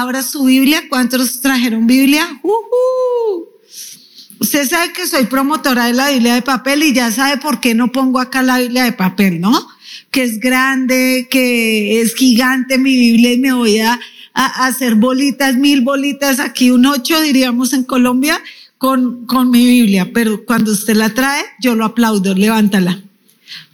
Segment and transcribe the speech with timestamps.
[0.00, 0.84] Abra su Biblia.
[0.88, 2.26] ¿Cuántos trajeron Biblia?
[2.42, 3.44] Uh
[4.40, 7.74] Usted sabe que soy promotora de la Biblia de papel y ya sabe por qué
[7.74, 9.68] no pongo acá la Biblia de papel, ¿no?
[10.10, 14.00] Que es grande, que es gigante mi Biblia y me voy a,
[14.32, 18.40] a hacer bolitas, mil bolitas, aquí un ocho diríamos en Colombia,
[18.78, 20.10] con, con mi Biblia.
[20.14, 23.02] Pero cuando usted la trae, yo lo aplaudo, levántala.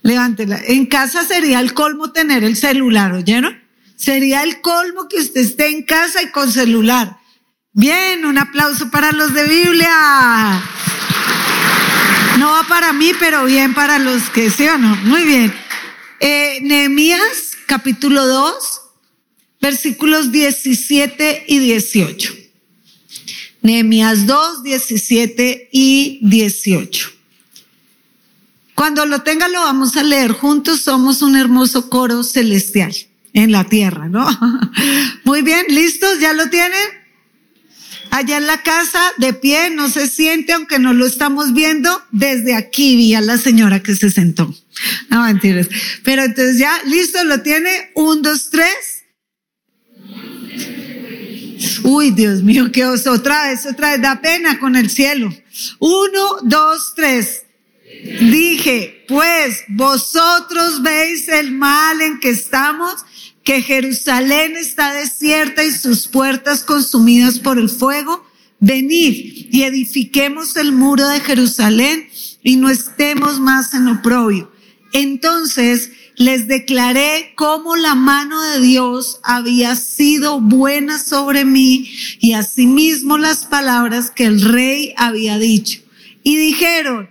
[0.02, 0.60] Levántela.
[0.66, 3.65] En casa sería el colmo tener el celular, ¿oyeron?
[3.96, 7.16] Sería el colmo que usted esté en casa y con celular.
[7.72, 10.62] Bien, un aplauso para los de Biblia.
[12.38, 14.94] No va para mí, pero bien para los que sí o no.
[14.96, 15.54] Muy bien.
[16.20, 18.80] Eh, Nehemías, capítulo 2,
[19.60, 22.34] versículos 17 y 18.
[23.62, 27.10] Nehemías 2, 17 y 18.
[28.74, 30.82] Cuando lo tenga lo vamos a leer juntos.
[30.82, 32.94] Somos un hermoso coro celestial
[33.36, 34.26] en la tierra, ¿no?
[35.24, 36.18] Muy bien, ¿listos?
[36.20, 36.88] ¿Ya lo tienen?
[38.10, 42.02] Allá en la casa, de pie, no se siente, aunque no lo estamos viendo.
[42.12, 44.54] Desde aquí vi a la señora que se sentó.
[45.10, 45.68] No mentiras.
[46.02, 47.90] Pero entonces ya, listo, lo tiene.
[47.94, 49.04] Un, dos, tres.
[51.82, 53.12] Uy, Dios mío, qué oso.
[53.12, 54.00] Otra vez, otra vez.
[54.00, 55.30] Da pena con el cielo.
[55.78, 57.42] Uno, dos, tres.
[58.02, 63.04] Dije, pues vosotros veis el mal en que estamos,
[63.46, 68.26] que Jerusalén está desierta y sus puertas consumidas por el fuego.
[68.58, 72.08] Venid y edifiquemos el muro de Jerusalén
[72.42, 74.50] y no estemos más en oprobio.
[74.92, 83.16] Entonces les declaré cómo la mano de Dios había sido buena sobre mí y asimismo
[83.16, 85.82] las palabras que el rey había dicho.
[86.24, 87.10] Y dijeron,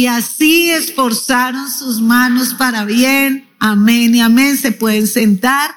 [0.00, 3.46] y así esforzaron sus manos para bien.
[3.58, 4.56] Amén y amén.
[4.56, 5.74] Se pueden sentar.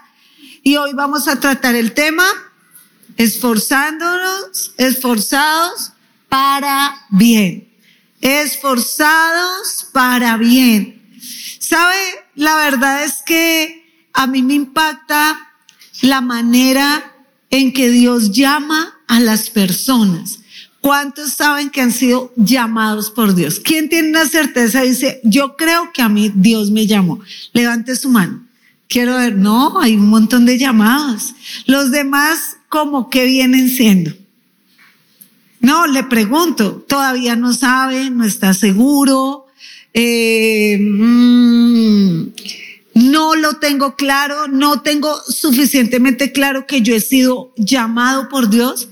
[0.64, 2.24] Y hoy vamos a tratar el tema
[3.18, 5.92] esforzándonos, esforzados
[6.30, 7.68] para bien.
[8.22, 11.20] Esforzados para bien.
[11.60, 11.98] ¿Sabe?
[12.36, 15.52] La verdad es que a mí me impacta
[16.02, 17.14] la manera
[17.50, 20.40] en que Dios llama a las personas.
[20.84, 23.62] ¿Cuántos saben que han sido llamados por Dios?
[23.62, 24.82] ¿Quién tiene una certeza?
[24.82, 27.22] Dice, yo creo que a mí Dios me llamó.
[27.54, 28.44] Levante su mano.
[28.90, 31.36] Quiero ver, no, hay un montón de llamados.
[31.68, 34.12] Los demás, ¿cómo que vienen siendo?
[35.62, 39.46] No, le pregunto, todavía no sabe, no está seguro,
[39.94, 42.24] eh, mm,
[42.96, 48.90] no lo tengo claro, no tengo suficientemente claro que yo he sido llamado por Dios.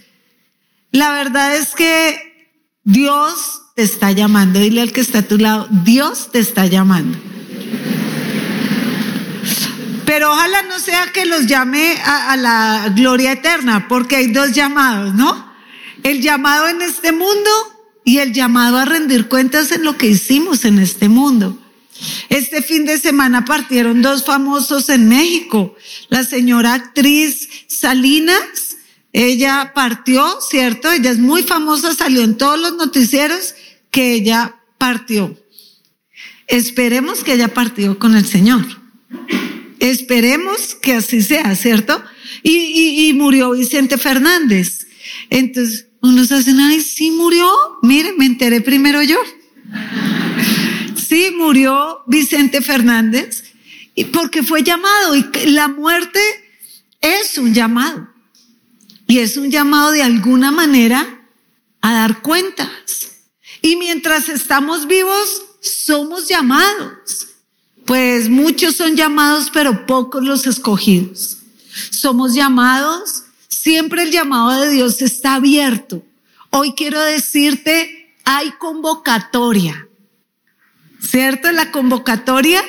[0.91, 4.59] La verdad es que Dios te está llamando.
[4.59, 7.18] Dile al que está a tu lado, Dios te está llamando.
[10.06, 14.52] Pero ojalá no sea que los llame a, a, la gloria eterna, porque hay dos
[14.52, 15.50] llamados, ¿no?
[16.03, 17.50] El llamado en este mundo
[18.03, 21.58] y el llamado a rendir cuentas en lo que hicimos en este mundo.
[22.28, 25.75] Este fin de semana partieron dos famosos en México,
[26.09, 28.70] la señora actriz Salinas
[29.13, 30.91] ella partió, ¿cierto?
[30.91, 33.55] Ella es muy famosa, salió en todos los noticieros
[33.89, 35.38] que ella partió.
[36.47, 38.66] Esperemos que ella partió con el Señor.
[39.79, 42.01] Esperemos que así sea, ¿cierto?
[42.44, 44.88] Y, y, murió Vicente Fernández.
[45.29, 47.49] Entonces, unos hacen, ay, sí murió.
[47.81, 49.17] Miren, me enteré primero yo.
[50.95, 53.43] Sí, murió Vicente Fernández.
[54.13, 55.16] Porque fue llamado.
[55.16, 56.19] Y la muerte
[57.01, 58.10] es un llamado.
[59.11, 61.19] Y es un llamado de alguna manera
[61.81, 63.09] a dar cuentas.
[63.61, 67.27] Y mientras estamos vivos, somos llamados.
[67.85, 71.39] Pues muchos son llamados, pero pocos los escogidos.
[71.89, 76.05] Somos llamados, siempre el llamado de Dios está abierto.
[76.49, 79.89] Hoy quiero decirte, hay convocatoria.
[81.01, 81.51] ¿Cierto?
[81.51, 82.63] La convocatoria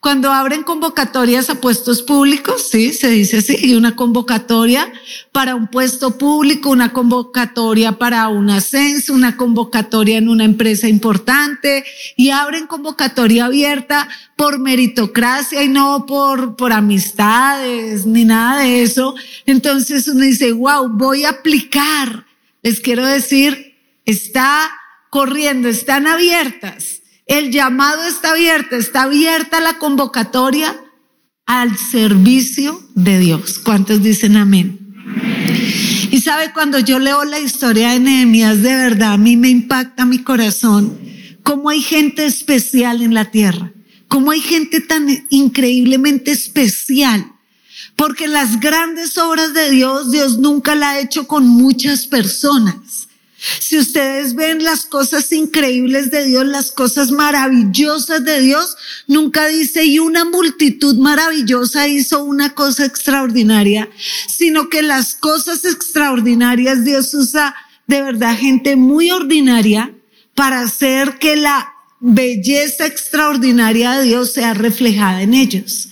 [0.00, 4.92] cuando abren convocatorias a puestos públicos, sí, se dice así, y una convocatoria
[5.32, 11.84] para un puesto público, una convocatoria para un ascenso, una convocatoria en una empresa importante,
[12.16, 19.16] y abren convocatoria abierta por meritocracia y no por, por amistades ni nada de eso.
[19.46, 22.24] Entonces uno dice, wow, voy a aplicar.
[22.62, 23.74] Les quiero decir,
[24.04, 24.70] está
[25.10, 26.97] corriendo, están abiertas
[27.28, 30.74] el llamado está abierto, está abierta la convocatoria
[31.46, 33.58] al servicio de Dios.
[33.58, 34.78] ¿Cuántos dicen amén?
[36.10, 40.06] Y sabe, cuando yo leo la historia de Nehemías, de verdad, a mí me impacta
[40.06, 40.98] mi corazón
[41.42, 43.72] cómo hay gente especial en la tierra,
[44.08, 47.32] cómo hay gente tan increíblemente especial.
[47.94, 53.07] Porque las grandes obras de Dios, Dios nunca la ha hecho con muchas personas.
[53.38, 58.76] Si ustedes ven las cosas increíbles de Dios, las cosas maravillosas de Dios,
[59.06, 63.88] nunca dice y una multitud maravillosa hizo una cosa extraordinaria,
[64.26, 67.54] sino que las cosas extraordinarias Dios usa
[67.86, 69.92] de verdad gente muy ordinaria
[70.34, 75.90] para hacer que la belleza extraordinaria de Dios sea reflejada en ellos.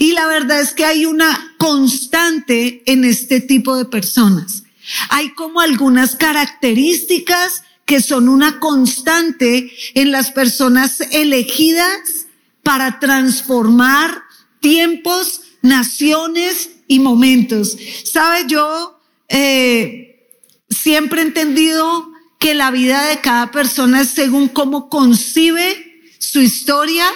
[0.00, 4.59] Y la verdad es que hay una constante en este tipo de personas.
[5.08, 12.26] Hay como algunas características que son una constante en las personas elegidas
[12.62, 14.22] para transformar
[14.60, 17.76] tiempos, naciones y momentos.
[18.04, 20.28] Sabe, yo eh,
[20.68, 27.06] siempre he entendido que la vida de cada persona es según cómo concibe su historia,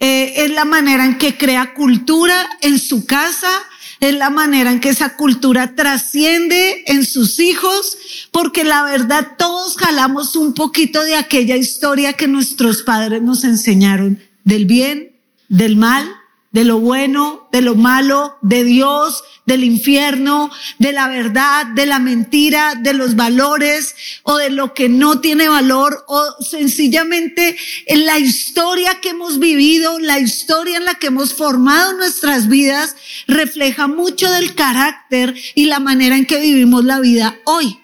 [0.00, 3.50] eh, es la manera en que crea cultura en su casa,
[4.00, 7.98] es la manera en que esa cultura trasciende en sus hijos,
[8.30, 14.20] porque la verdad todos jalamos un poquito de aquella historia que nuestros padres nos enseñaron,
[14.44, 15.12] del bien,
[15.48, 16.08] del mal,
[16.50, 21.98] de lo bueno, de lo malo, de Dios, del infierno, de la verdad, de la
[21.98, 27.56] mentira, de los valores o de lo que no tiene valor o sencillamente
[27.86, 32.96] en la historia que hemos vivido, la historia en la que hemos formado nuestras vidas
[33.26, 37.78] refleja mucho del carácter y la manera en que vivimos la vida hoy.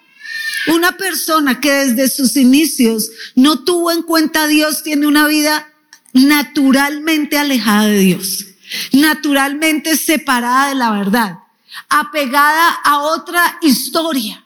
[0.73, 5.67] Una persona que desde sus inicios no tuvo en cuenta a Dios tiene una vida
[6.13, 8.45] naturalmente alejada de Dios,
[8.91, 11.39] naturalmente separada de la verdad
[11.89, 14.45] apegada a otra historia.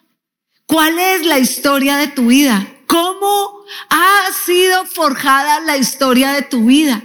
[0.66, 2.66] ¿Cuál es la historia de tu vida?
[2.86, 7.04] ¿Cómo ha sido forjada la historia de tu vida?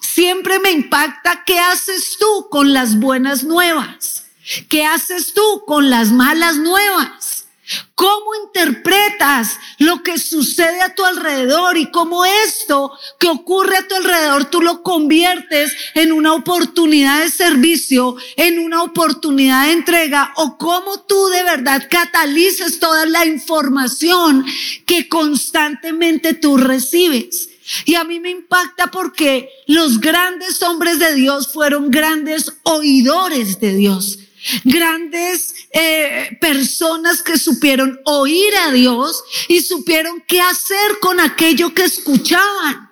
[0.00, 4.26] Siempre me impacta qué haces tú con las buenas nuevas.
[4.68, 7.47] ¿Qué haces tú con las malas nuevas?
[7.94, 13.94] ¿Cómo interpretas lo que sucede a tu alrededor y cómo esto que ocurre a tu
[13.94, 20.56] alrededor tú lo conviertes en una oportunidad de servicio, en una oportunidad de entrega o
[20.56, 24.46] cómo tú de verdad catalizas toda la información
[24.86, 27.50] que constantemente tú recibes?
[27.84, 33.74] Y a mí me impacta porque los grandes hombres de Dios fueron grandes oidores de
[33.74, 34.20] Dios
[34.64, 41.84] grandes eh, personas que supieron oír a Dios y supieron qué hacer con aquello que
[41.84, 42.88] escuchaban.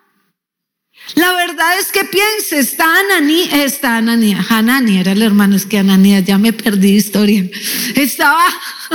[1.14, 5.78] La verdad es que piense, está Ananí, está Ananías, Hanani era el hermano, es que
[5.78, 7.48] Ananías, ya me perdí historia.
[7.94, 8.44] Estaba,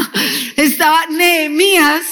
[0.58, 2.04] estaba Nehemías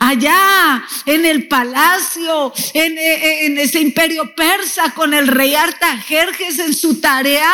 [0.00, 6.74] allá en el palacio, en, eh, en, ese imperio persa con el rey Artajerjes en
[6.74, 7.50] su tarea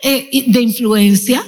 [0.00, 1.44] eh, de influencia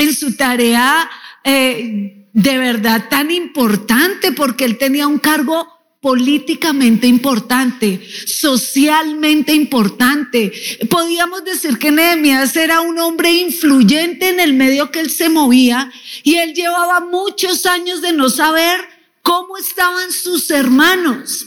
[0.00, 1.10] en su tarea
[1.44, 5.68] eh, de verdad tan importante porque él tenía un cargo
[6.00, 10.50] políticamente importante, socialmente importante.
[10.88, 15.92] Podíamos decir que Nehemías era un hombre influyente en el medio que él se movía
[16.22, 18.80] y él llevaba muchos años de no saber
[19.20, 21.46] cómo estaban sus hermanos.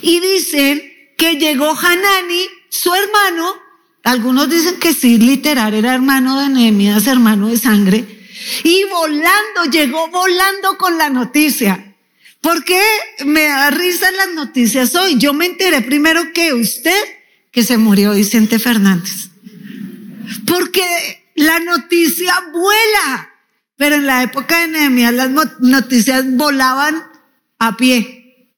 [0.00, 0.82] Y dicen
[1.18, 3.67] que llegó Hanani, su hermano,
[4.08, 8.06] algunos dicen que sí, literal, era hermano de Nehemías, hermano de sangre.
[8.64, 11.94] Y volando, llegó volando con la noticia.
[12.40, 12.80] ¿Por qué
[13.26, 15.18] me da risa las noticias hoy?
[15.18, 16.98] Yo me enteré primero que usted,
[17.52, 19.28] que se murió Vicente Fernández.
[20.46, 23.30] Porque la noticia vuela.
[23.76, 27.04] Pero en la época de Nehemías las noticias volaban
[27.58, 28.48] a pie.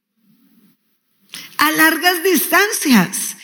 [1.59, 3.37] A largas distancias.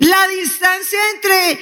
[0.00, 1.60] La distancia entre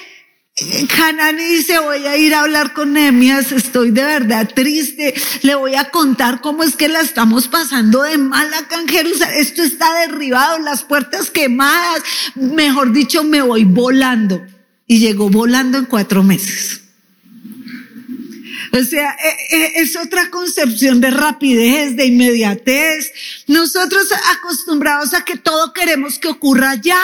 [0.97, 5.75] Hanani dice, voy a ir a hablar con Nehemías, estoy de verdad triste, le voy
[5.75, 9.93] a contar cómo es que la estamos pasando de mal acá en Jerusalén, esto está
[10.01, 12.03] derribado, las puertas quemadas,
[12.37, 14.41] mejor dicho, me voy volando.
[14.87, 16.81] Y llegó volando en cuatro meses.
[18.73, 23.13] O sea, e, e, es otra concepción de rapidez, de inmediatez.
[23.49, 26.97] Nosotros acostumbrados a que todo queremos que ocurra ya.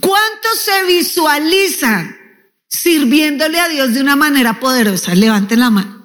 [0.00, 2.16] ¿Cuántos se visualizan
[2.68, 5.14] sirviéndole a Dios de una manera poderosa?
[5.14, 5.98] Levanten la mano.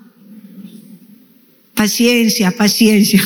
[1.76, 3.22] Paciencia, paciencia.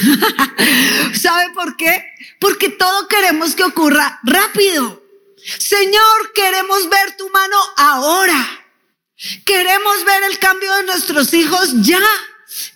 [1.13, 2.03] ¿Sabe por qué?
[2.39, 5.03] Porque todo queremos que ocurra rápido.
[5.57, 8.65] Señor, queremos ver tu mano ahora.
[9.45, 12.01] Queremos ver el cambio de nuestros hijos ya.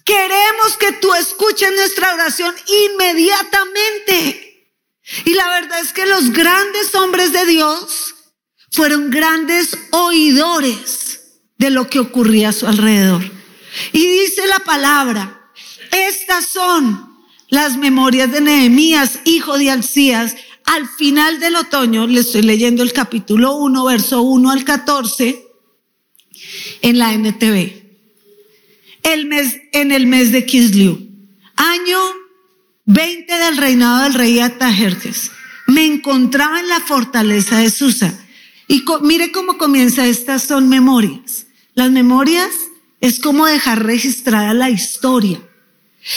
[0.03, 4.50] Queremos que tú escuches nuestra oración inmediatamente.
[5.25, 8.15] Y la verdad es que los grandes hombres de Dios
[8.71, 11.21] fueron grandes oidores
[11.57, 13.21] de lo que ocurría a su alrededor.
[13.91, 15.51] Y dice la palabra,
[15.91, 17.11] estas son
[17.49, 20.35] las memorias de Nehemías, hijo de Alcías.
[20.63, 25.45] Al final del otoño, le estoy leyendo el capítulo 1, verso 1 al 14,
[26.81, 27.81] en la NTV.
[29.03, 31.07] El mes, en el mes de Kisliu,
[31.55, 31.99] año
[32.93, 35.31] 20 del reinado del rey Atajerjes.
[35.67, 38.13] Me encontraba en la fortaleza de Susa.
[38.67, 41.45] Y mire cómo comienza, estas son memorias.
[41.73, 42.49] Las memorias
[42.99, 45.41] es como dejar registrada la historia.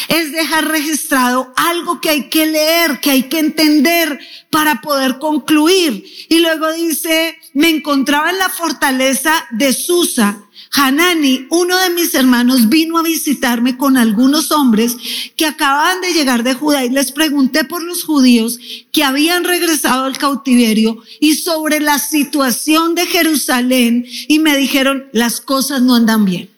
[0.08, 4.18] Es dejar registrado algo que hay que leer, que hay que entender
[4.50, 6.04] para poder concluir.
[6.28, 10.42] Y luego dice, me encontraba en la fortaleza de Susa.
[10.76, 14.96] Hanani, uno de mis hermanos, vino a visitarme con algunos hombres
[15.36, 18.58] que acababan de llegar de Judá y les pregunté por los judíos
[18.92, 25.40] que habían regresado al cautiverio y sobre la situación de Jerusalén y me dijeron, las
[25.40, 26.50] cosas no andan bien.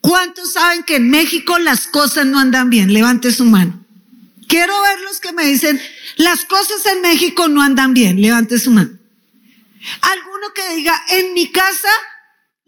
[0.00, 2.92] ¿Cuántos saben que en México las cosas no andan bien?
[2.92, 3.84] Levante su mano.
[4.48, 5.80] Quiero ver los que me dicen,
[6.16, 8.20] las cosas en México no andan bien.
[8.20, 8.90] Levante su mano.
[10.00, 11.88] Alguno que diga, en mi casa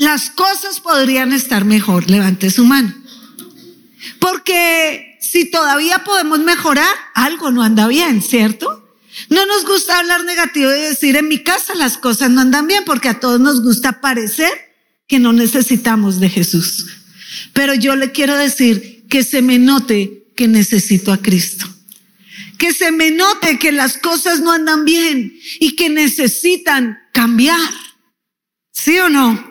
[0.00, 2.10] las cosas podrían estar mejor.
[2.10, 2.94] Levante su mano.
[4.18, 8.96] Porque si todavía podemos mejorar, algo no anda bien, ¿cierto?
[9.28, 12.84] No nos gusta hablar negativo y decir, en mi casa las cosas no andan bien,
[12.86, 14.50] porque a todos nos gusta parecer
[15.06, 16.86] que no necesitamos de Jesús.
[17.52, 21.66] Pero yo le quiero decir que se me note que necesito a Cristo.
[22.56, 27.70] Que se me note que las cosas no andan bien y que necesitan cambiar.
[28.72, 29.49] ¿Sí o no?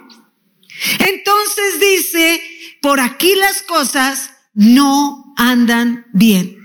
[1.00, 2.42] Entonces dice,
[2.82, 6.58] por aquí las cosas no andan bien.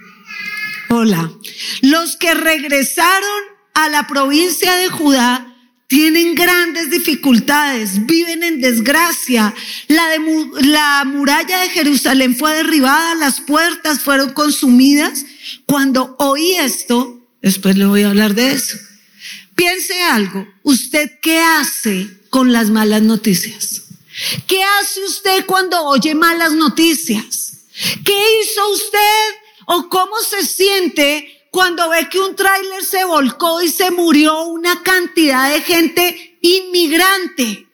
[0.88, 1.32] Hola.
[1.82, 3.42] Los que regresaron
[3.74, 5.54] a la provincia de Judá
[5.86, 9.54] tienen grandes dificultades, viven en desgracia.
[9.88, 10.04] La,
[10.60, 15.24] la muralla de Jerusalén fue derribada, las puertas fueron consumidas.
[15.66, 18.76] Cuando oí esto, después le voy a hablar de eso.
[19.54, 23.83] Piense algo, ¿usted qué hace con las malas noticias?
[24.46, 27.52] ¿Qué hace usted cuando oye malas noticias?
[28.04, 29.34] ¿Qué hizo usted
[29.66, 34.82] o cómo se siente cuando ve que un tráiler se volcó y se murió una
[34.82, 37.68] cantidad de gente inmigrante.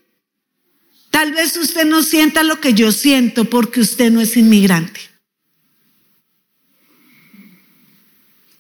[1.11, 5.01] Tal vez usted no sienta lo que yo siento porque usted no es inmigrante.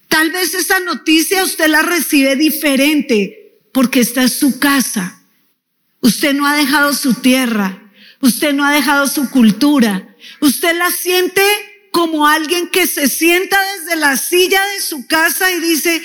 [0.09, 5.20] Tal vez esa noticia usted la recibe diferente porque esta es su casa.
[6.01, 7.91] Usted no ha dejado su tierra.
[8.21, 10.15] Usted no ha dejado su cultura.
[10.41, 11.43] Usted la siente
[11.91, 16.01] como alguien que se sienta desde la silla de su casa y dice,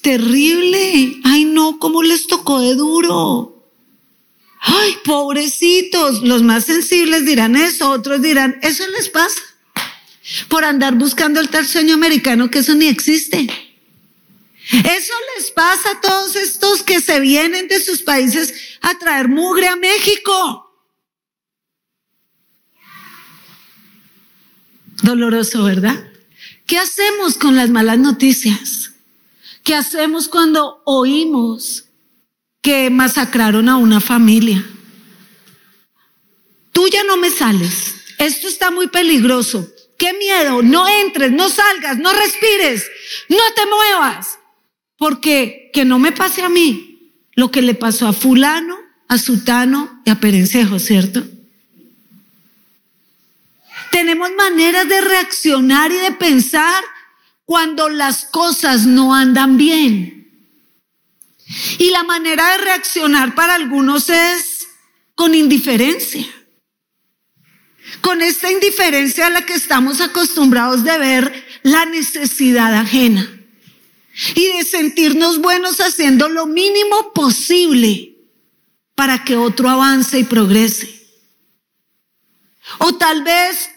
[0.00, 3.68] terrible, ay no, ¿cómo les tocó de duro?
[4.60, 9.40] Ay, pobrecitos, los más sensibles dirán eso, otros dirán, eso les pasa
[10.48, 13.46] por andar buscando el tal sueño americano que eso ni existe.
[14.70, 19.66] Eso les pasa a todos estos que se vienen de sus países a traer mugre
[19.66, 20.72] a México.
[25.02, 26.12] Doloroso, ¿verdad?
[26.66, 28.92] ¿Qué hacemos con las malas noticias?
[29.64, 31.86] ¿Qué hacemos cuando oímos
[32.62, 34.64] que masacraron a una familia?
[36.70, 37.94] Tú ya no me sales.
[38.18, 39.68] Esto está muy peligroso.
[39.98, 40.62] Qué miedo.
[40.62, 42.86] No entres, no salgas, no respires,
[43.28, 44.39] no te muevas.
[45.00, 48.76] Porque que no me pase a mí lo que le pasó a fulano,
[49.08, 51.26] a sutano y a perencejo, ¿cierto?
[53.90, 56.84] Tenemos maneras de reaccionar y de pensar
[57.46, 60.28] cuando las cosas no andan bien.
[61.78, 64.68] Y la manera de reaccionar para algunos es
[65.14, 66.26] con indiferencia.
[68.02, 73.39] Con esta indiferencia a la que estamos acostumbrados de ver la necesidad ajena
[74.34, 78.16] y de sentirnos buenos haciendo lo mínimo posible
[78.94, 81.00] para que otro avance y progrese.
[82.78, 83.70] O tal vez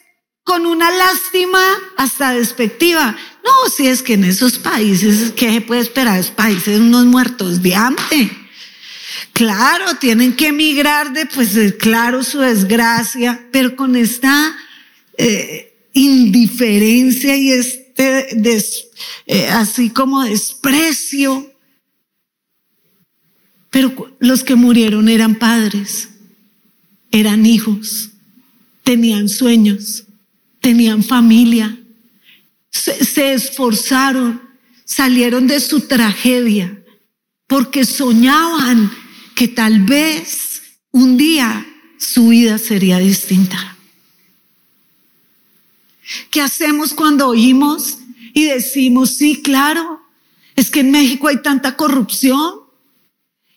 [0.44, 1.62] con una lástima
[1.98, 3.16] hasta despectiva.
[3.44, 6.20] No, si es que en esos países, ¿qué se puede esperar?
[6.20, 8.38] Esos países unos muertos de hambre.
[9.32, 14.56] Claro, tienen que emigrar de, pues, claro, su desgracia, pero con esta
[15.18, 17.52] eh, indiferencia y
[17.96, 18.64] este,
[19.28, 21.52] eh, así como desprecio.
[23.70, 26.10] Pero los que murieron eran padres,
[27.12, 28.12] eran hijos,
[28.84, 30.06] tenían sueños
[30.64, 31.78] tenían familia,
[32.72, 34.42] se, esforzaron,
[34.86, 36.82] salieron de su tragedia,
[37.48, 38.90] porque soñaban
[39.36, 41.66] que tal vez un día
[42.00, 43.73] su vida sería distinta.
[46.30, 47.98] ¿Qué hacemos cuando oímos
[48.34, 50.02] y decimos, sí, claro,
[50.56, 52.62] es que en México hay tanta corrupción?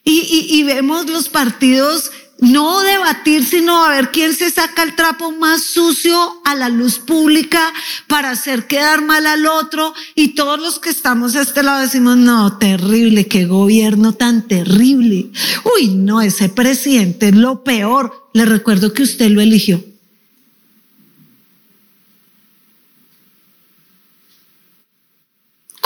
[0.04, 5.32] Y, y vemos los partidos no debatir, sino a ver quién se saca el trapo
[5.32, 7.72] más sucio a la luz pública
[8.06, 9.94] para hacer quedar mal al otro.
[10.14, 15.30] Y todos los que estamos a este lado decimos, no, terrible, qué gobierno tan terrible.
[15.76, 18.28] Uy, no, ese presidente es lo peor.
[18.34, 19.82] Le recuerdo que usted lo eligió.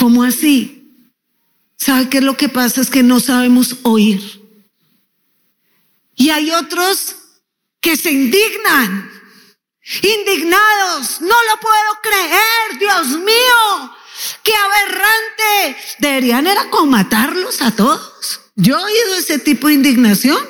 [0.01, 1.05] ¿Cómo así?
[1.77, 2.81] ¿Sabe qué es lo que pasa?
[2.81, 4.19] Es que no sabemos oír.
[6.15, 7.17] Y hay otros
[7.83, 9.11] que se indignan,
[10.01, 11.21] indignados.
[11.21, 13.95] No lo puedo creer, Dios mío.
[14.43, 15.77] Qué aberrante.
[15.99, 18.41] Deberían era como matarlos a todos.
[18.57, 20.43] Yo he oído ese tipo de indignación.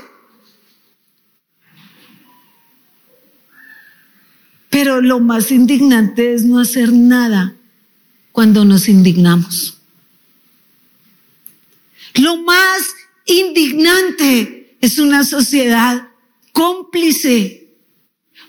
[4.68, 7.56] Pero lo más indignante es no hacer nada
[8.32, 9.78] cuando nos indignamos.
[12.14, 12.82] Lo más
[13.26, 16.08] indignante es una sociedad
[16.52, 17.68] cómplice,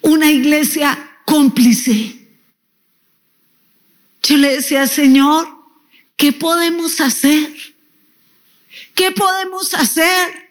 [0.02, 2.28] una iglesia cómplice.
[4.24, 5.48] Yo le decía, Señor,
[6.16, 7.52] ¿qué podemos hacer?
[8.96, 10.50] ¿Qué podemos hacer?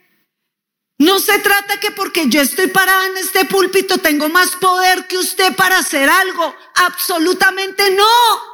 [0.98, 5.16] No se trata que porque yo estoy parada en este púlpito tengo más poder que
[5.16, 6.54] usted para hacer algo.
[6.74, 8.49] Absolutamente no.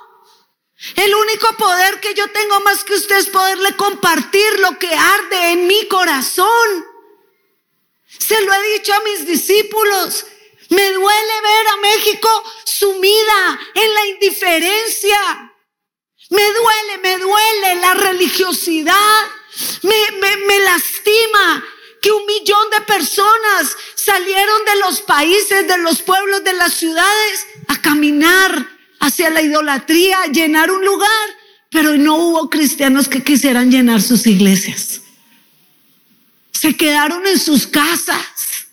[0.95, 5.53] El único poder que yo tengo más que usted es poderle compartir lo que arde
[5.53, 6.87] en mi corazón.
[8.19, 10.27] Se lo he dicho a mis discípulos.
[10.69, 15.53] Me duele ver a México sumida en la indiferencia.
[16.29, 19.29] Me duele, me duele la religiosidad.
[19.83, 21.65] Me, me, me lastima
[22.03, 27.47] que un millón de personas salieron de los países, de los pueblos, de las ciudades
[27.69, 28.76] a caminar
[29.07, 31.29] hacia la idolatría, llenar un lugar,
[31.71, 35.03] pero no hubo cristianos que quisieran llenar sus iglesias
[36.57, 38.67] se quedaron en sus casas.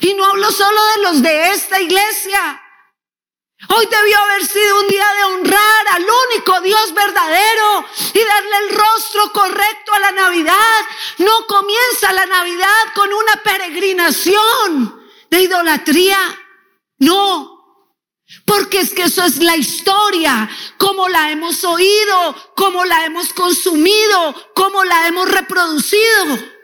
[0.00, 2.60] Y no hablo solo de los de esta iglesia.
[3.68, 8.76] Hoy debió haber sido un día de honrar al único Dios verdadero y darle el
[8.76, 10.80] rostro correcto a la Navidad.
[11.18, 16.18] No comienza la Navidad con una peregrinación de idolatría.
[16.98, 17.53] No,
[18.44, 24.52] porque es que eso es la historia, como la hemos oído, como la hemos consumido,
[24.54, 26.54] como la hemos reproducido.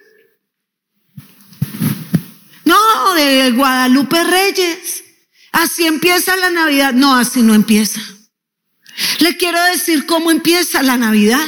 [2.64, 5.04] No, de Guadalupe Reyes.
[5.52, 6.92] Así empieza la Navidad.
[6.92, 8.00] No, así no empieza.
[9.18, 11.44] Le quiero decir cómo empieza la Navidad.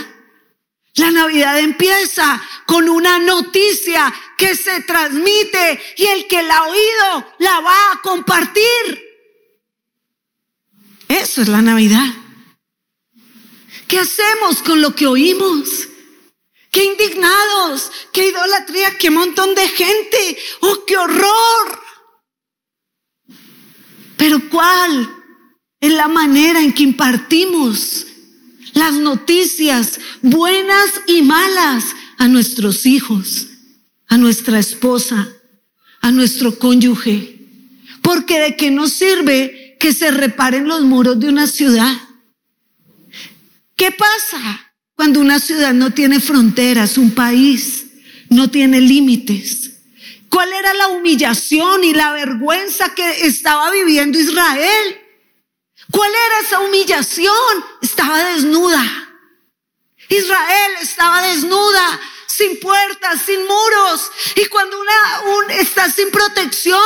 [0.95, 7.35] La Navidad empieza con una noticia que se transmite y el que la ha oído
[7.39, 9.12] la va a compartir.
[11.13, 12.09] Eso es la Navidad.
[13.87, 15.89] ¿Qué hacemos con lo que oímos?
[16.73, 21.83] qué indignados, qué idolatría, qué montón de gente, oh, qué horror.
[24.17, 25.15] Pero ¿cuál
[25.81, 28.07] es la manera en que impartimos
[28.73, 33.49] las noticias buenas y malas a nuestros hijos,
[34.09, 35.29] a nuestra esposa,
[36.01, 37.39] a nuestro cónyuge?
[38.01, 41.93] Porque de qué nos sirve que se reparen los muros de una ciudad.
[43.75, 47.87] ¿Qué pasa cuando una ciudad no tiene fronteras, un país
[48.29, 49.73] no tiene límites.
[50.29, 55.01] ¿Cuál era la humillación y la vergüenza que estaba viviendo Israel?
[55.91, 57.65] ¿Cuál era esa humillación?
[57.81, 58.85] Estaba desnuda.
[60.09, 64.13] Israel estaba desnuda, sin puertas, sin muros.
[64.37, 66.81] Y cuando una está sin protección,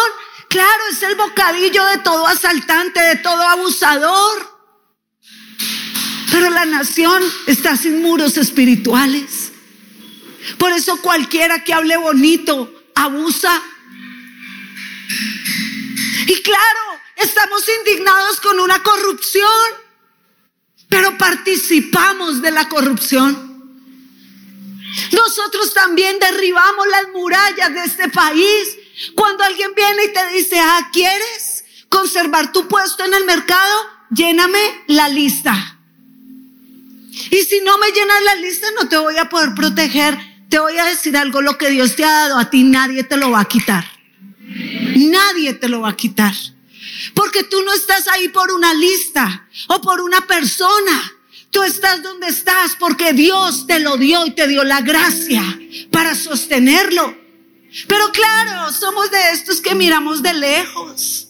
[0.48, 4.56] claro, es el bocadillo de todo asaltante, de todo abusador.
[6.30, 9.52] Pero la nación está sin muros espirituales.
[10.58, 13.62] Por eso cualquiera que hable bonito abusa.
[16.26, 19.46] Y claro, estamos indignados con una corrupción,
[20.88, 23.46] pero participamos de la corrupción.
[25.12, 28.76] Nosotros también derribamos las murallas de este país.
[29.14, 33.74] Cuando alguien viene y te dice, ah, ¿quieres conservar tu puesto en el mercado?
[34.10, 35.78] Lléname la lista.
[37.30, 40.18] Y si no me llenas la lista, no te voy a poder proteger.
[40.48, 43.16] Te voy a decir algo, lo que Dios te ha dado a ti, nadie te
[43.16, 43.84] lo va a quitar.
[44.96, 46.34] Nadie te lo va a quitar.
[47.14, 51.12] Porque tú no estás ahí por una lista o por una persona.
[51.50, 55.42] Tú estás donde estás porque Dios te lo dio y te dio la gracia
[55.90, 57.25] para sostenerlo.
[57.86, 61.28] Pero claro, somos de estos que miramos de lejos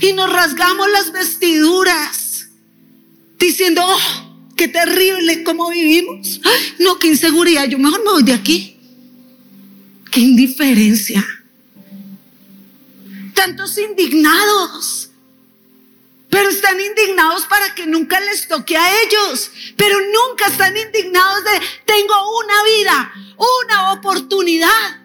[0.00, 2.48] y nos rasgamos las vestiduras
[3.38, 6.40] diciendo, oh, qué terrible cómo vivimos.
[6.78, 8.76] no, qué inseguridad, yo mejor me voy de aquí.
[10.10, 11.24] Qué indiferencia.
[13.34, 15.10] Tantos indignados
[16.34, 21.50] pero están indignados para que nunca les toque a ellos, pero nunca están indignados de,
[21.84, 23.12] tengo una vida,
[23.68, 25.03] una oportunidad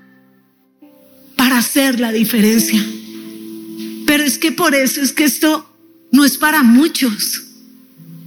[1.40, 2.86] para hacer la diferencia.
[4.06, 5.74] Pero es que por eso es que esto
[6.12, 7.44] no es para muchos,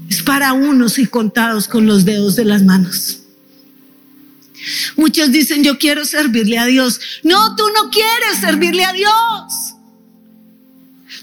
[0.08, 3.18] es para unos y contados con los dedos de las manos.
[4.96, 7.00] Muchos dicen, yo quiero servirle a Dios.
[7.22, 9.74] No, tú no quieres servirle a Dios.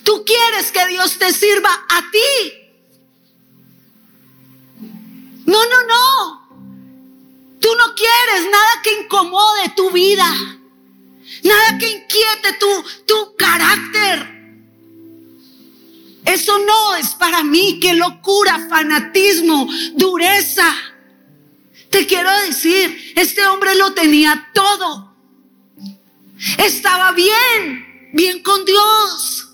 [0.03, 2.53] Tú quieres que Dios te sirva a ti.
[5.47, 6.69] No, no, no.
[7.59, 10.58] Tú no quieres nada que incomode tu vida.
[11.43, 14.39] Nada que inquiete tu, tu carácter.
[16.25, 17.79] Eso no es para mí.
[17.79, 20.75] Qué locura, fanatismo, dureza.
[21.89, 25.15] Te quiero decir, este hombre lo tenía todo.
[26.57, 29.49] Estaba bien, bien con Dios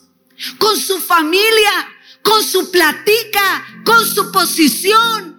[0.58, 1.88] con su familia,
[2.22, 5.36] con su platica, con su posición.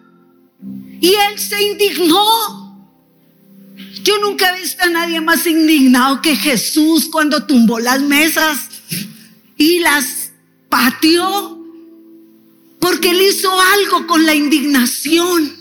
[1.00, 2.65] Y él se indignó.
[4.06, 8.68] Yo nunca he visto a nadie más indignado que Jesús cuando tumbó las mesas
[9.56, 10.30] y las
[10.68, 11.58] pateó.
[12.78, 15.52] Porque él hizo algo con la indignación.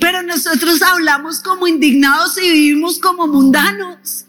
[0.00, 4.24] Pero nosotros hablamos como indignados y vivimos como mundanos.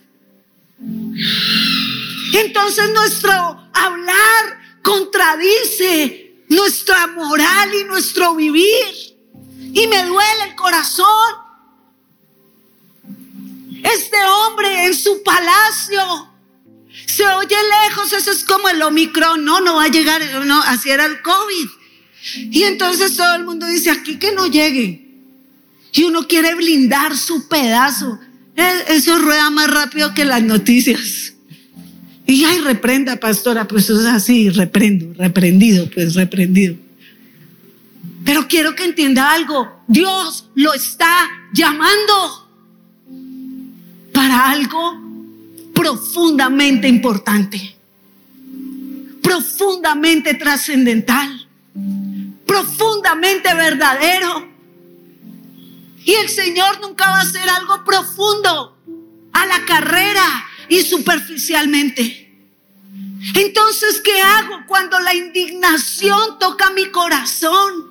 [2.33, 3.33] Entonces nuestro
[3.73, 9.17] hablar contradice nuestra moral y nuestro vivir.
[9.73, 11.46] Y me duele el corazón.
[13.93, 16.29] Este hombre en su palacio
[17.05, 20.89] se oye lejos, eso es como el Omicron, no, no va a llegar, no, así
[20.89, 21.67] era el COVID.
[22.51, 25.07] Y entonces todo el mundo dice, aquí que no llegue.
[25.93, 28.19] Y uno quiere blindar su pedazo.
[28.55, 31.33] E, eso rueda más rápido que las noticias.
[32.25, 36.75] Y ay, reprenda, pastora, pues eso es así, reprendo, reprendido, pues reprendido.
[38.25, 42.46] Pero quiero que entienda algo, Dios lo está llamando
[44.17, 44.99] para algo
[45.75, 47.77] profundamente importante,
[49.21, 51.47] profundamente trascendental,
[52.43, 54.49] profundamente verdadero.
[56.03, 58.75] Y el Señor nunca va a hacer algo profundo
[59.33, 62.33] a la carrera y superficialmente.
[63.35, 67.86] Entonces, ¿qué hago cuando la indignación toca mi corazón?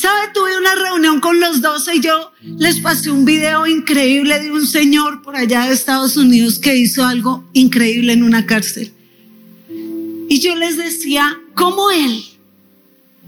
[0.00, 0.32] ¿Sabe?
[0.32, 4.66] Tuve una reunión con los doce y yo les pasé un video increíble de un
[4.66, 8.94] señor por allá de Estados Unidos que hizo algo increíble en una cárcel.
[9.68, 12.24] Y yo les decía, ¿cómo él,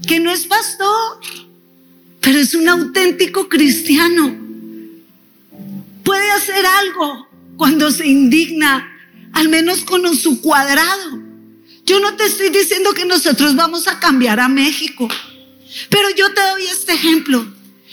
[0.07, 1.19] que no es pastor,
[2.21, 4.35] pero es un auténtico cristiano,
[6.03, 8.91] puede hacer algo cuando se indigna,
[9.33, 11.21] al menos con su cuadrado.
[11.85, 15.07] Yo no te estoy diciendo que nosotros vamos a cambiar a México,
[15.89, 17.45] pero yo te doy este ejemplo.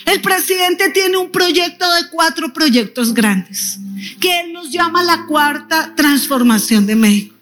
[0.06, 3.78] El presidente tiene un proyecto de cuatro proyectos grandes,
[4.18, 7.34] que él nos llama la cuarta transformación de México.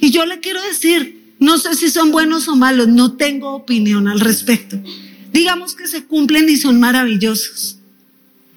[0.00, 4.08] Y yo le quiero decir, no sé si son buenos o malos, no tengo opinión
[4.08, 4.80] al respecto.
[5.32, 7.78] Digamos que se cumplen y son maravillosos.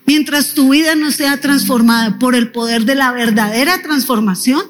[0.05, 4.63] Mientras tu vida no sea transformada por el poder de la verdadera transformación,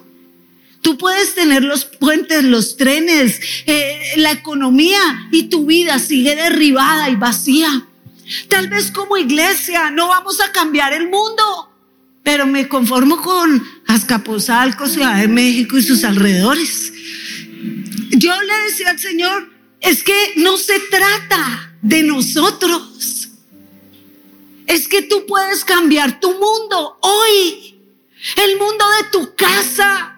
[0.81, 7.09] tú puedes tener los puentes, los trenes, eh, la economía y tu vida sigue derribada
[7.09, 7.87] y vacía.
[8.47, 11.69] Tal vez como iglesia no vamos a cambiar el mundo,
[12.23, 16.93] pero me conformo con Azcapotzalco, Ciudad de México y sus alrededores.
[18.11, 23.21] Yo le decía al Señor, es que no se trata de nosotros
[24.71, 27.77] es que tú puedes cambiar tu mundo hoy,
[28.37, 30.15] el mundo de tu casa,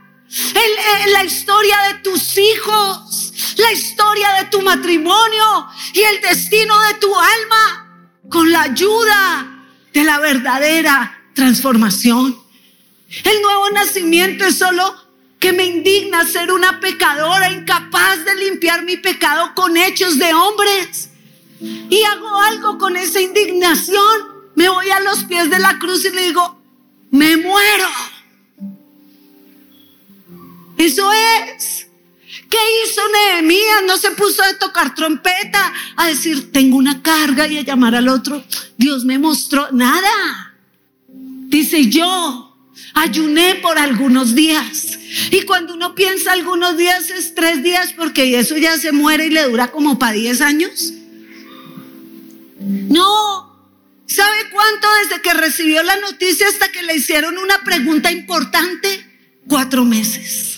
[1.12, 7.14] la historia de tus hijos, la historia de tu matrimonio y el destino de tu
[7.16, 12.42] alma con la ayuda de la verdadera transformación.
[13.24, 14.96] El nuevo nacimiento es solo
[15.40, 21.10] que me indigna ser una pecadora incapaz de limpiar mi pecado con hechos de hombres.
[21.60, 26.12] Y hago algo con esa indignación me voy a los pies de la cruz y
[26.12, 26.62] le digo,
[27.12, 27.88] me muero.
[30.78, 31.88] Eso es.
[32.50, 33.84] ¿Qué hizo Nehemías?
[33.88, 38.10] No se puso a tocar trompeta, a decir, tengo una carga y a llamar al
[38.10, 38.44] otro.
[38.78, 40.54] Dios me mostró nada.
[41.08, 42.56] Dice yo,
[42.94, 45.00] ayuné por algunos días.
[45.32, 49.30] Y cuando uno piensa algunos días es tres días porque eso ya se muere y
[49.30, 50.94] le dura como para diez años.
[52.60, 53.68] No,
[54.06, 59.06] ¿sabe cuánto desde que recibió la noticia hasta que le hicieron una pregunta importante?
[59.48, 60.53] Cuatro meses.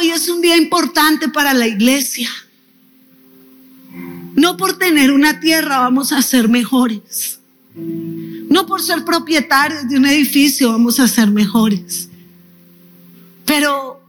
[0.00, 2.30] Hoy es un día importante para la iglesia.
[4.34, 7.38] No por tener una tierra vamos a ser mejores.
[7.74, 12.08] No por ser propietarios de un edificio vamos a ser mejores.
[13.44, 14.02] Pero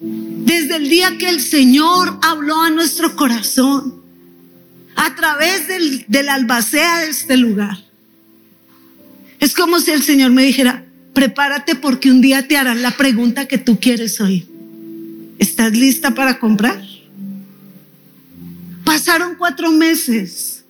[0.00, 4.02] desde el día que el Señor habló a nuestro corazón,
[4.96, 7.78] a través del, del albacea de este lugar,
[9.38, 13.46] es como si el Señor me dijera, Prepárate porque un día te harán la pregunta
[13.46, 14.49] que tú quieres oír.
[15.40, 16.86] ¿Estás lista para comprar?
[18.84, 20.64] Pasaron cuatro meses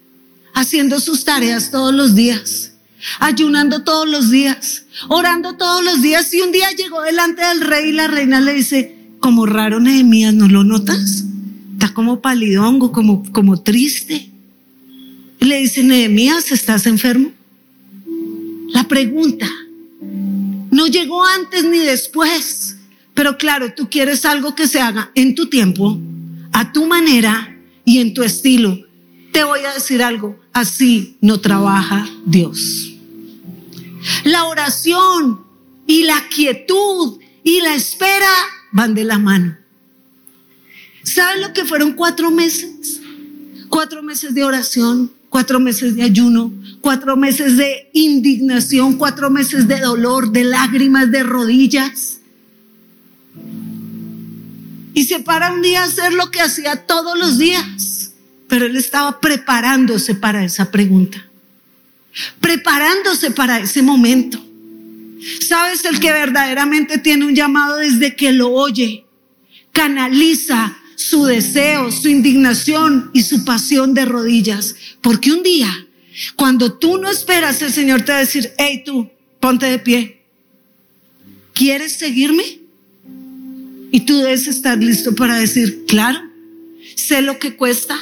[0.54, 2.72] haciendo sus tareas todos los días,
[3.18, 7.88] ayunando todos los días, orando todos los días y un día llegó delante del rey
[7.88, 11.24] y la reina le dice, como raro Nehemías, ¿no lo notas?
[11.72, 14.30] Está como palidongo, como, como triste.
[15.40, 17.32] Y le dice, Nehemías, ¿estás enfermo?
[18.68, 19.50] La pregunta
[20.70, 22.76] no llegó antes ni después.
[23.20, 26.00] Pero claro, tú quieres algo que se haga en tu tiempo,
[26.54, 27.54] a tu manera
[27.84, 28.78] y en tu estilo.
[29.30, 32.94] Te voy a decir algo, así no trabaja Dios.
[34.24, 35.42] La oración
[35.86, 38.32] y la quietud y la espera
[38.72, 39.54] van de la mano.
[41.02, 43.02] ¿Saben lo que fueron cuatro meses?
[43.68, 49.78] Cuatro meses de oración, cuatro meses de ayuno, cuatro meses de indignación, cuatro meses de
[49.78, 52.19] dolor, de lágrimas, de rodillas.
[54.94, 58.12] Y se para un día a hacer lo que hacía todos los días,
[58.48, 61.26] pero él estaba preparándose para esa pregunta,
[62.40, 64.44] preparándose para ese momento.
[65.46, 65.84] ¿Sabes?
[65.84, 69.04] El que verdaderamente tiene un llamado desde que lo oye,
[69.72, 74.74] canaliza su deseo, su indignación y su pasión de rodillas.
[75.00, 75.86] Porque un día,
[76.36, 80.22] cuando tú no esperas, el Señor te va a decir, hey tú, ponte de pie.
[81.54, 82.59] ¿Quieres seguirme?
[83.90, 86.20] Y tú debes estar listo para decir, claro,
[86.94, 87.98] sé lo que cuesta,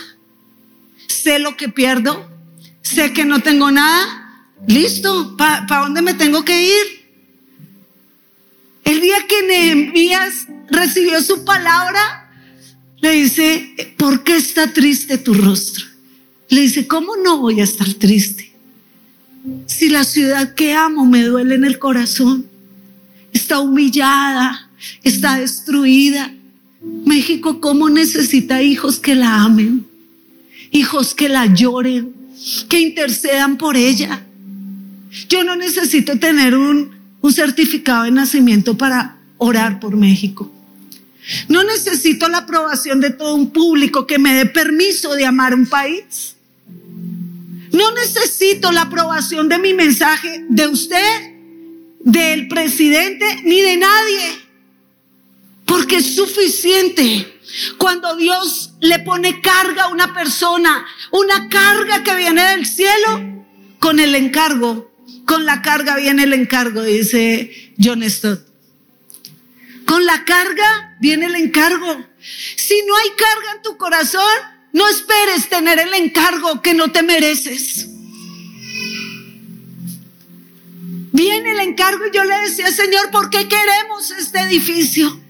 [1.06, 2.28] sé lo que pierdo,
[2.82, 6.98] sé que no tengo nada, listo, ¿para dónde me tengo que ir?
[8.84, 12.30] El día que Nehemías recibió su palabra,
[13.00, 15.86] le dice, ¿por qué está triste tu rostro?
[16.48, 18.52] Le dice, ¿cómo no voy a estar triste?
[19.66, 22.46] Si la ciudad que amo me duele en el corazón,
[23.32, 24.67] está humillada,
[25.02, 26.32] está destruida.
[27.04, 29.86] México, ¿cómo necesita hijos que la amen?
[30.70, 32.14] Hijos que la lloren,
[32.68, 34.22] que intercedan por ella.
[35.28, 40.52] Yo no necesito tener un, un certificado de nacimiento para orar por México.
[41.48, 45.66] No necesito la aprobación de todo un público que me dé permiso de amar un
[45.66, 46.34] país.
[47.72, 51.34] No necesito la aprobación de mi mensaje de usted,
[52.00, 54.47] del presidente, ni de nadie.
[55.68, 57.40] Porque es suficiente
[57.76, 63.44] cuando Dios le pone carga a una persona, una carga que viene del cielo,
[63.78, 64.90] con el encargo.
[65.26, 68.46] Con la carga viene el encargo, dice John Stott.
[69.84, 72.06] Con la carga viene el encargo.
[72.56, 74.22] Si no hay carga en tu corazón,
[74.72, 77.88] no esperes tener el encargo que no te mereces.
[81.12, 85.27] Viene el encargo y yo le decía, Señor, ¿por qué queremos este edificio?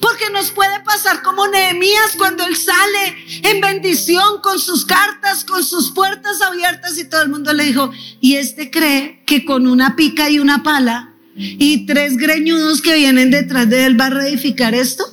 [0.00, 5.64] Porque nos puede pasar como Nehemías cuando él sale en bendición con sus cartas, con
[5.64, 9.96] sus puertas abiertas y todo el mundo le dijo, y este cree que con una
[9.96, 14.74] pica y una pala y tres greñudos que vienen detrás de él va a reedificar
[14.74, 15.04] esto.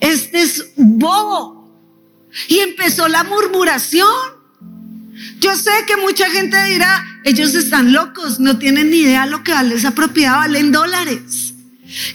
[0.00, 1.70] Este es bobo.
[2.48, 4.08] Y empezó la murmuración.
[5.38, 9.52] Yo sé que mucha gente dirá, ellos están locos, no tienen ni idea lo que
[9.52, 11.43] vale esa propiedad, valen dólares.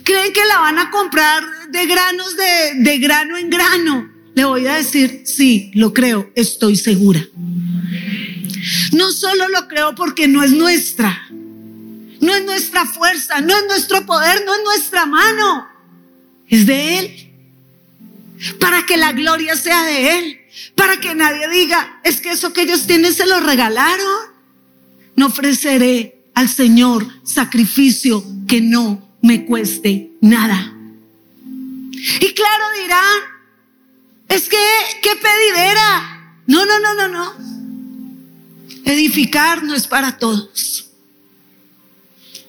[0.03, 4.11] Creen que la van a comprar de granos de, de grano en grano.
[4.35, 7.25] Le voy a decir, sí, lo creo, estoy segura.
[8.91, 14.05] No solo lo creo porque no es nuestra, no es nuestra fuerza, no es nuestro
[14.05, 15.67] poder, no es nuestra mano.
[16.47, 17.29] Es de Él.
[18.59, 20.39] Para que la gloria sea de Él.
[20.75, 24.33] Para que nadie diga, es que eso que ellos tienen se lo regalaron.
[25.15, 30.73] No ofreceré al Señor sacrificio que no me cueste nada.
[31.91, 33.19] Y claro dirán,
[34.27, 34.57] es que,
[35.01, 36.35] qué pedidera.
[36.47, 37.33] No, no, no, no, no.
[38.85, 40.89] Edificar no es para todos.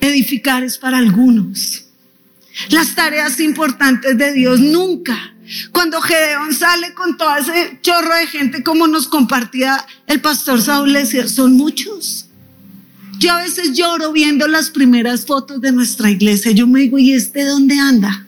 [0.01, 1.85] Edificar es para algunos.
[2.69, 5.35] Las tareas importantes de Dios nunca.
[5.73, 10.97] Cuando Gedeón sale con todo ese chorro de gente como nos compartía el pastor Saúl,
[11.29, 12.30] son muchos.
[13.21, 16.51] Yo a veces lloro viendo las primeras fotos de nuestra iglesia.
[16.51, 18.27] Yo me digo, ¿y este dónde anda?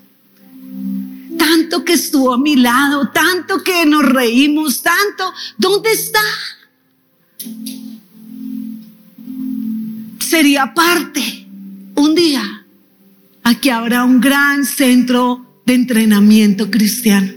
[1.36, 5.32] Tanto que estuvo a mi lado, tanto que nos reímos, tanto.
[5.58, 6.20] ¿Dónde está?
[10.20, 11.48] Sería parte
[11.96, 12.62] un día
[13.42, 17.32] aquí habrá un gran centro de entrenamiento cristiano.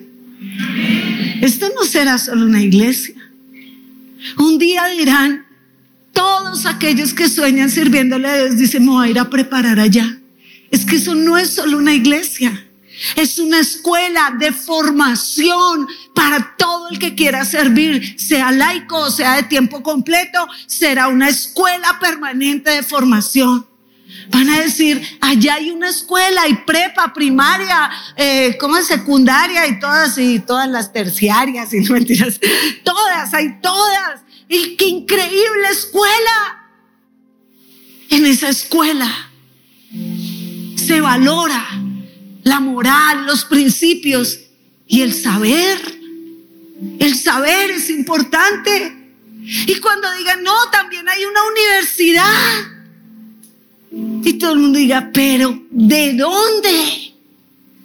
[1.41, 3.15] Esto no será solo una iglesia.
[4.37, 5.44] Un día dirán,
[6.15, 10.17] todos aquellos que sueñan sirviéndole a Dios, dicen, me voy a ir a preparar allá.
[10.71, 12.65] Es que eso no es solo una iglesia.
[13.15, 19.35] Es una escuela de formación para todo el que quiera servir, sea laico o sea
[19.35, 23.67] de tiempo completo, será una escuela permanente de formación.
[24.29, 30.17] Van a decir, allá hay una escuela, hay prepa, primaria, eh, como secundaria y todas,
[30.17, 32.39] y todas las terciarias y no mentiras,
[32.83, 34.24] todas, hay todas.
[34.47, 36.67] Y qué increíble escuela.
[38.09, 39.31] En esa escuela
[40.75, 41.65] se valora
[42.43, 44.39] la moral, los principios
[44.87, 45.79] y el saber.
[46.99, 48.95] El saber es importante.
[49.41, 52.75] Y cuando digan, no, también hay una universidad.
[54.23, 57.13] Y todo el mundo diga, pero ¿de dónde?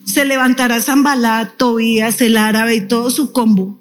[0.04, 3.78] Se levantará Zambalá, Tobías, el árabe y todo su combo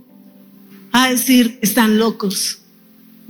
[0.92, 2.59] a decir, están locos.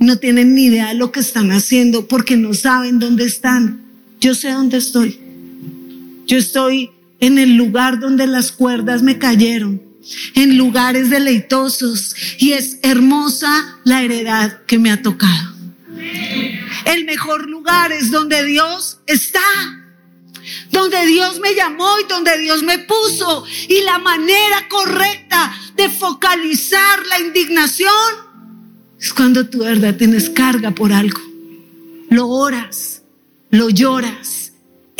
[0.00, 3.84] No tienen ni idea de lo que están haciendo porque no saben dónde están.
[4.18, 5.20] Yo sé dónde estoy.
[6.26, 9.82] Yo estoy en el lugar donde las cuerdas me cayeron,
[10.34, 15.54] en lugares deleitosos y es hermosa la heredad que me ha tocado.
[16.86, 19.40] El mejor lugar es donde Dios está.
[20.70, 23.44] Donde Dios me llamó y donde Dios me puso.
[23.68, 28.29] Y la manera correcta de focalizar la indignación
[29.00, 31.20] es cuando tú verdad tienes carga por algo.
[32.10, 33.02] Lo oras,
[33.50, 34.40] lo lloras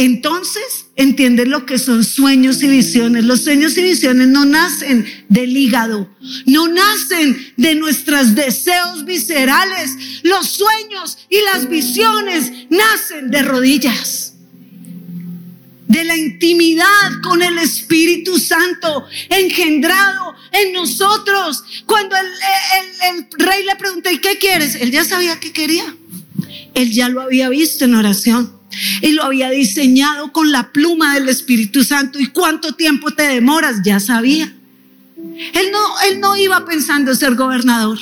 [0.00, 3.22] entonces entiendes lo que son sueños y visiones.
[3.22, 6.08] Los sueños y visiones no nacen del hígado,
[6.46, 10.22] no nacen de nuestros deseos viscerales.
[10.22, 14.29] Los sueños y las visiones nacen de rodillas,
[15.90, 21.64] de la intimidad con el Espíritu Santo engendrado en nosotros.
[21.84, 24.76] Cuando el, rey le preguntó, ¿y qué quieres?
[24.76, 25.96] Él ya sabía qué quería.
[26.74, 28.52] Él ya lo había visto en oración.
[29.02, 32.20] Y lo había diseñado con la pluma del Espíritu Santo.
[32.20, 33.78] ¿Y cuánto tiempo te demoras?
[33.84, 34.44] Ya sabía.
[35.16, 37.98] Él no, él no iba pensando ser gobernador.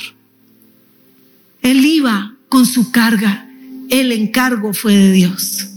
[1.63, 3.49] Él iba con su carga.
[3.89, 5.69] El encargo fue de Dios.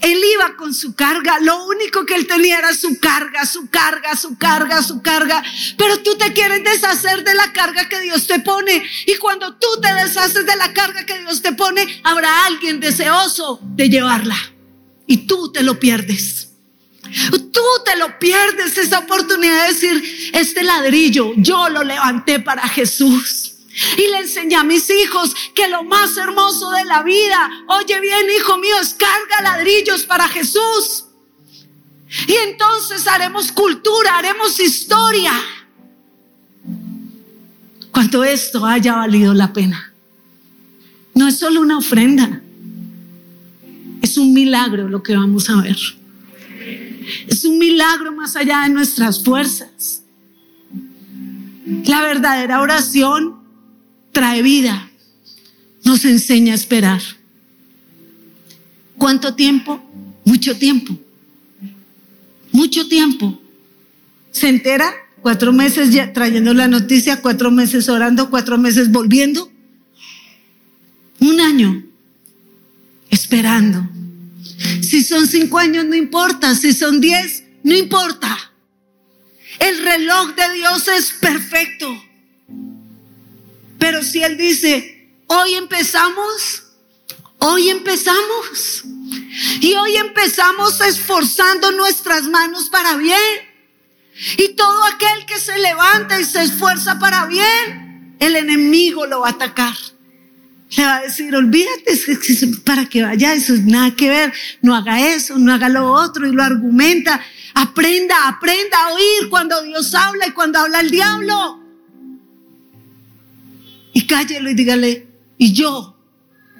[0.00, 4.16] Él iba con su carga, lo único que él tenía era su carga, su carga,
[4.16, 5.42] su carga, su carga.
[5.76, 8.82] Pero tú te quieres deshacer de la carga que Dios te pone.
[9.06, 13.60] Y cuando tú te deshaces de la carga que Dios te pone, habrá alguien deseoso
[13.62, 14.36] de llevarla.
[15.06, 16.50] Y tú te lo pierdes.
[17.30, 23.55] Tú te lo pierdes esa oportunidad de decir, este ladrillo yo lo levanté para Jesús.
[23.96, 28.26] Y le enseñé a mis hijos que lo más hermoso de la vida, oye bien
[28.38, 31.04] hijo mío, es carga ladrillos para Jesús.
[32.26, 35.32] Y entonces haremos cultura, haremos historia.
[37.90, 39.92] Cuando esto haya valido la pena.
[41.14, 42.42] No es solo una ofrenda,
[44.02, 45.76] es un milagro lo que vamos a ver.
[47.26, 50.02] Es un milagro más allá de nuestras fuerzas.
[51.86, 53.45] La verdadera oración
[54.16, 54.90] trae vida,
[55.84, 57.02] nos enseña a esperar.
[58.96, 59.78] ¿Cuánto tiempo?
[60.24, 60.98] Mucho tiempo.
[62.50, 63.38] Mucho tiempo.
[64.30, 64.90] ¿Se entera?
[65.20, 69.52] Cuatro meses ya trayendo la noticia, cuatro meses orando, cuatro meses volviendo.
[71.20, 71.84] Un año
[73.10, 73.86] esperando.
[74.80, 76.54] Si son cinco años, no importa.
[76.54, 78.34] Si son diez, no importa.
[79.58, 82.05] El reloj de Dios es perfecto.
[83.86, 86.64] Pero si Él dice, hoy empezamos,
[87.38, 88.82] hoy empezamos.
[89.60, 93.16] Y hoy empezamos esforzando nuestras manos para bien.
[94.38, 99.28] Y todo aquel que se levanta y se esfuerza para bien, el enemigo lo va
[99.28, 99.76] a atacar.
[100.70, 101.96] Le va a decir, olvídate,
[102.64, 104.32] para que vaya, eso es nada que ver,
[104.62, 107.24] no haga eso, no haga lo otro y lo argumenta.
[107.54, 111.65] Aprenda, aprenda a oír cuando Dios habla y cuando habla el diablo.
[114.06, 115.06] Cállelo y dígale,
[115.38, 115.96] y yo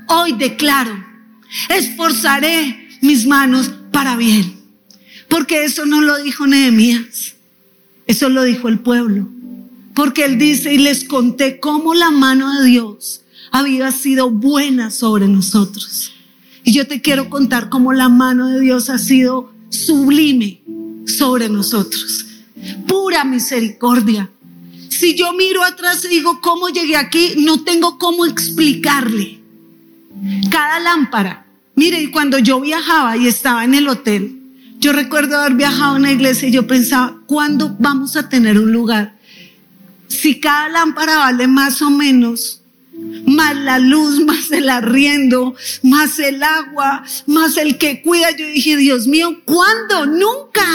[0.09, 1.05] hoy declaro,
[1.68, 4.57] esforzaré mis manos para bien.
[5.28, 7.34] Porque eso no lo dijo Nehemías,
[8.07, 9.28] eso lo dijo el pueblo.
[9.94, 15.26] Porque él dice, y les conté cómo la mano de Dios había sido buena sobre
[15.26, 16.12] nosotros.
[16.64, 20.62] Y yo te quiero contar cómo la mano de Dios ha sido sublime
[21.07, 22.26] sobre nosotros.
[22.86, 24.30] Pura misericordia.
[24.99, 29.40] Si yo miro atrás y digo cómo llegué aquí, no tengo cómo explicarle.
[30.51, 31.44] Cada lámpara.
[31.74, 34.40] Mire, cuando yo viajaba y estaba en el hotel,
[34.78, 38.72] yo recuerdo haber viajado a una iglesia y yo pensaba, ¿cuándo vamos a tener un
[38.72, 39.16] lugar?
[40.09, 42.62] Si cada lámpara vale más o menos
[43.26, 48.30] más la luz, más el arriendo, más el agua, más el que cuida.
[48.30, 50.07] Yo dije, Dios mío, ¿cuándo?
[50.07, 50.66] Nunca.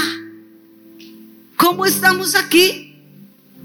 [1.56, 2.81] ¿Cómo estamos aquí?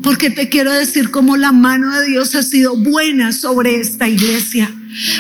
[0.03, 4.75] Porque te quiero decir cómo la mano de Dios ha sido buena sobre esta iglesia,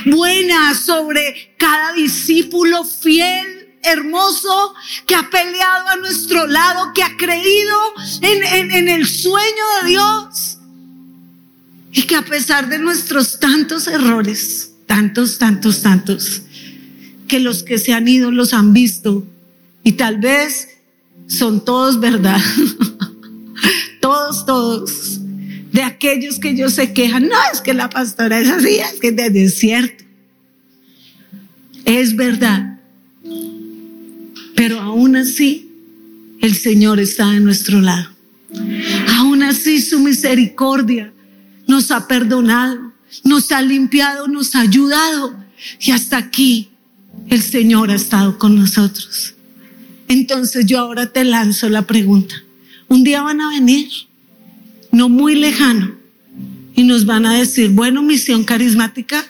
[0.04, 4.74] buena sobre cada discípulo fiel, hermoso,
[5.06, 7.76] que ha peleado a nuestro lado, que ha creído
[8.20, 10.58] en, en el sueño de Dios
[11.96, 16.42] y que a pesar de nuestros tantos errores, tantos, tantos, tantos,
[17.26, 19.26] que los que se han ido los han visto
[19.82, 20.68] y tal vez
[21.26, 22.40] son todos verdad.
[24.06, 25.20] todos, todos.
[25.72, 29.14] De aquellos que ellos se quejan, no, es que la pastora es así, es que
[29.18, 30.04] es cierto.
[31.84, 32.78] Es verdad.
[34.54, 35.68] Pero aún así,
[36.40, 38.08] el Señor está de nuestro lado.
[39.18, 41.12] Aún así, su misericordia
[41.66, 42.92] nos ha perdonado,
[43.24, 45.34] nos ha limpiado, nos ha ayudado.
[45.80, 46.70] Y hasta aquí
[47.28, 49.34] el Señor ha estado con nosotros.
[50.06, 52.45] Entonces yo ahora te lanzo la pregunta.
[52.88, 53.88] Un día van a venir,
[54.92, 55.96] no muy lejano,
[56.74, 59.26] y nos van a decir, bueno, misión carismática,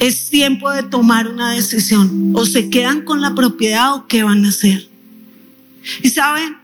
[0.00, 2.32] es tiempo de tomar una decisión.
[2.34, 4.88] O se quedan con la propiedad o qué van a hacer.
[6.02, 6.56] Y saben,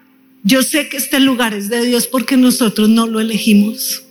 [0.42, 4.02] yo sé que este lugar es de Dios porque nosotros no lo elegimos.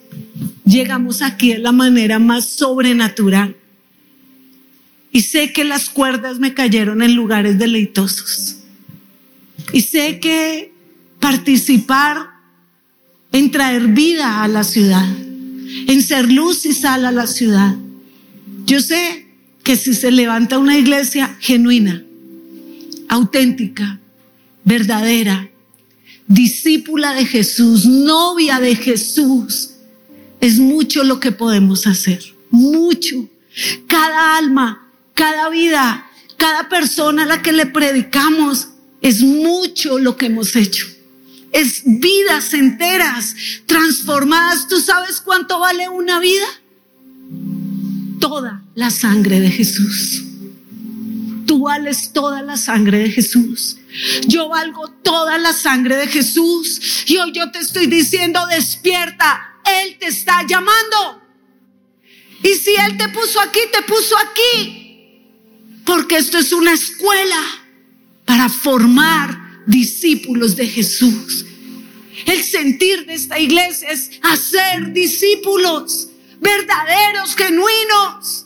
[0.63, 3.55] Llegamos aquí de la manera más sobrenatural.
[5.11, 8.57] Y sé que las cuerdas me cayeron en lugares deleitosos.
[9.73, 10.74] Y sé que
[11.25, 12.29] participar
[13.31, 15.09] en traer vida a la ciudad,
[15.87, 17.73] en ser luz y sal a la ciudad.
[18.67, 19.25] Yo sé
[19.63, 22.03] que si se levanta una iglesia genuina,
[23.09, 23.99] auténtica,
[24.65, 25.49] verdadera,
[26.27, 29.71] discípula de Jesús, novia de Jesús,
[30.39, 32.21] es mucho lo que podemos hacer,
[32.51, 33.27] mucho.
[33.87, 36.05] Cada alma, cada vida,
[36.37, 38.67] cada persona a la que le predicamos,
[39.01, 40.94] es mucho lo que hemos hecho.
[41.55, 43.33] Es vidas enteras
[43.65, 44.67] transformadas.
[44.67, 46.45] ¿Tú sabes cuánto vale una vida?
[48.19, 50.21] Toda la sangre de Jesús.
[51.47, 53.77] Tú vales toda la sangre de Jesús.
[54.27, 57.05] Yo valgo toda la sangre de Jesús.
[57.07, 59.53] Y hoy yo te estoy diciendo, despierta.
[59.63, 61.21] Él te está llamando.
[62.43, 65.21] Y si Él te puso aquí, te puso aquí.
[65.85, 67.39] Porque esto es una escuela
[68.25, 71.45] para formar discípulos de Jesús.
[72.25, 76.09] El sentir de esta iglesia es hacer discípulos
[76.39, 78.45] verdaderos, genuinos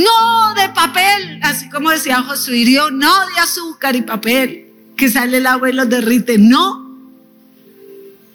[0.00, 4.66] no de papel, así como decía Josué no de azúcar y papel,
[4.96, 6.88] que sale el agua y los derrite, no.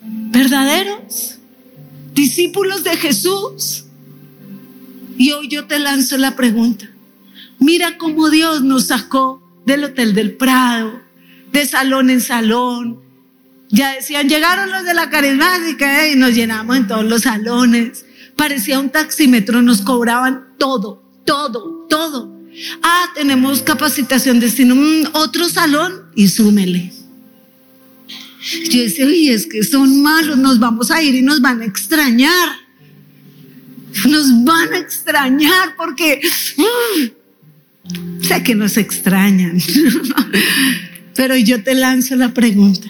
[0.01, 1.37] Verdaderos,
[2.13, 3.85] discípulos de Jesús.
[5.17, 6.89] Y hoy yo te lanzo la pregunta.
[7.59, 11.01] Mira cómo Dios nos sacó del Hotel del Prado,
[11.55, 13.01] de salón en salón.
[13.69, 18.05] Ya decían, llegaron los de la carismática y nos llenamos en todos los salones.
[18.35, 22.33] Parecía un taxímetro, nos cobraban todo todo, todo.
[22.81, 26.93] Ah, tenemos capacitación de destino, mm, otro salón y súmele.
[28.69, 31.65] Yo decía, oye, es que son malos, nos vamos a ir y nos van a
[31.65, 32.49] extrañar.
[34.07, 36.21] Nos van a extrañar porque
[36.57, 39.57] mm, sé que nos extrañan.
[41.15, 42.89] Pero yo te lanzo la pregunta,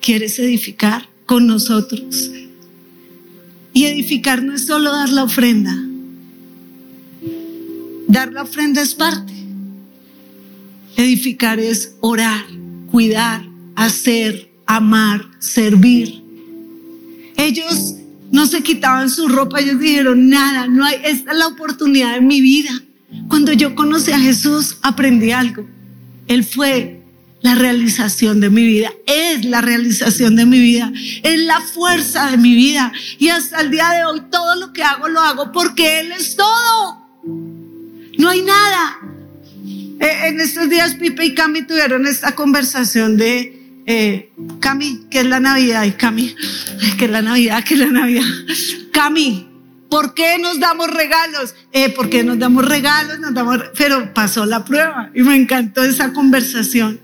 [0.00, 2.30] ¿quieres edificar con nosotros?
[3.72, 5.74] Y edificar no es solo dar la ofrenda,
[8.08, 9.34] Dar la ofrenda es parte.
[10.96, 12.42] Edificar es orar,
[12.90, 13.44] cuidar,
[13.76, 16.22] hacer, amar, servir.
[17.36, 17.96] Ellos
[18.32, 22.22] no se quitaban su ropa, ellos dijeron, nada, no hay, esta es la oportunidad de
[22.22, 22.70] mi vida.
[23.28, 25.68] Cuando yo conocí a Jesús, aprendí algo.
[26.26, 26.97] Él fue
[27.40, 32.36] la realización de mi vida, es la realización de mi vida, es la fuerza de
[32.36, 32.92] mi vida.
[33.18, 36.36] Y hasta el día de hoy todo lo que hago lo hago porque Él es
[36.36, 37.06] todo.
[38.18, 38.98] No hay nada.
[40.00, 45.26] Eh, en estos días Pipe y Cami tuvieron esta conversación de, eh, Cami, ¿qué es
[45.26, 45.84] la Navidad?
[45.84, 46.34] Y Cami,
[46.98, 47.64] ¿qué es la Navidad?
[47.64, 48.24] ¿Qué es la Navidad?
[48.92, 49.48] Cami,
[49.88, 51.54] ¿por qué nos damos regalos?
[51.72, 53.20] Eh, ¿Por qué nos damos regalos?
[53.20, 57.00] Nos damos, pero pasó la prueba y me encantó esa conversación.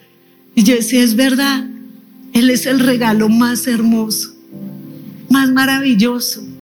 [0.55, 1.67] Y yo decía, es verdad,
[2.33, 4.35] Él es el regalo más hermoso,
[5.29, 6.54] más maravilloso.